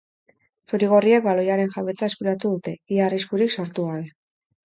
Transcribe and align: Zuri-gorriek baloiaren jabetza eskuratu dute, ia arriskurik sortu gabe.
Zuri-gorriek 0.69 1.23
baloiaren 1.27 1.69
jabetza 1.75 2.09
eskuratu 2.11 2.53
dute, 2.55 2.75
ia 2.95 3.05
arriskurik 3.09 3.55
sortu 3.59 3.87
gabe. 3.93 4.09